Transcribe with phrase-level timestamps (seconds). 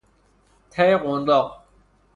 [0.71, 1.63] ته قنداق